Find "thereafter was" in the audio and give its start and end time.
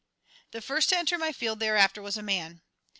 1.59-2.17